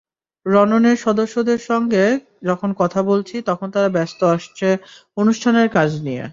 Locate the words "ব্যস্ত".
3.89-4.19